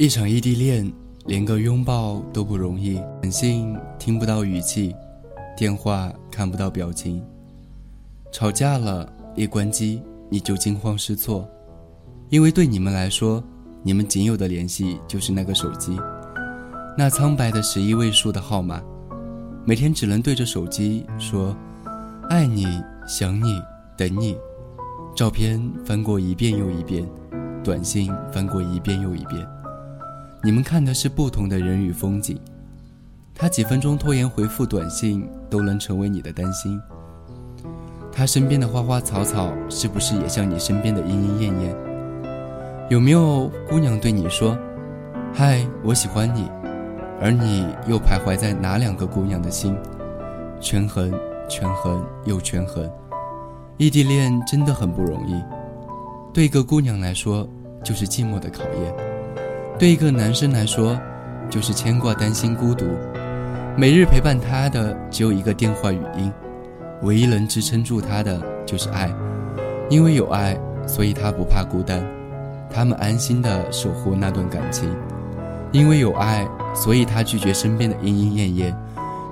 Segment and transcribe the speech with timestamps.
[0.00, 0.88] 一场异地恋，
[1.26, 4.94] 连个拥抱都不容易，短信听不到语气，
[5.56, 7.20] 电话看不到表情。
[8.30, 10.00] 吵架了，一关机
[10.30, 11.48] 你就惊慌失措，
[12.28, 13.42] 因为对你们来说，
[13.82, 15.98] 你们仅有的联系就是那个手机，
[16.96, 18.80] 那苍白的十一位数的号码，
[19.64, 21.56] 每天只能对着手机说
[22.30, 23.60] “爱你、想你、
[23.96, 24.38] 等你”，
[25.16, 27.04] 照片翻过一遍又一遍，
[27.64, 29.44] 短信翻过一遍又一遍。
[30.42, 32.38] 你们看的是不同的人与风景，
[33.34, 36.80] 他几分钟拖延回复短信都能成为你的担心。
[38.12, 41.76] 他身边的花花草草是不是也像你身边的莺莺燕燕？
[42.88, 44.56] 有没有姑娘对你说
[45.34, 46.48] ：“嗨，我喜欢你”，
[47.20, 49.76] 而你又徘徊在哪两个姑娘的心？
[50.60, 51.12] 权衡，
[51.48, 52.88] 权衡又权衡。
[53.76, 55.40] 异地恋真的很不容易，
[56.32, 57.48] 对一个姑娘来说
[57.84, 59.17] 就是寂寞的考验。
[59.78, 60.98] 对一个男生来说，
[61.48, 62.84] 就是牵挂、担心、孤独。
[63.76, 66.32] 每日陪伴他的只有一个电话语音，
[67.02, 69.08] 唯一能支撑住他的就是爱。
[69.88, 72.04] 因为有爱，所以他不怕孤单。
[72.68, 74.90] 他们安心的守护那段感情。
[75.70, 78.76] 因为有爱，所以他拒绝身边的莺莺燕燕，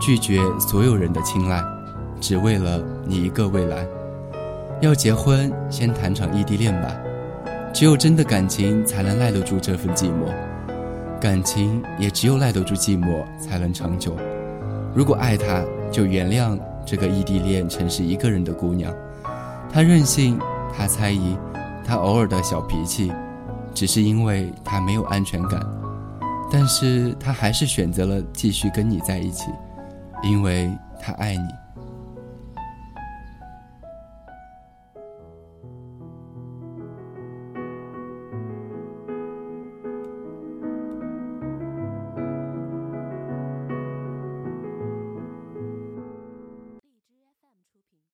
[0.00, 1.62] 拒绝所有人的青睐，
[2.18, 3.86] 只为了你一个未来。
[4.80, 6.96] 要结婚，先谈场异地恋吧。
[7.72, 10.32] 只有真的感情才能耐得住这份寂寞，
[11.20, 14.16] 感情也只有耐得住寂寞才能长久。
[14.94, 18.92] 如果爱他，就原谅这个异地恋城市一个人的姑娘。
[19.72, 20.38] 她任性，
[20.76, 21.36] 她猜疑，
[21.84, 23.12] 她偶尔的小脾气，
[23.72, 25.64] 只是因为她没有安全感。
[26.50, 29.44] 但是她还是选择了继续跟你在一起，
[30.24, 30.68] 因为
[31.00, 31.44] 她爱你。